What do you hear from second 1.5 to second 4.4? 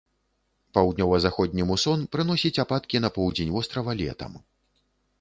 мусон прыносіць ападкі на поўдзень вострава летам.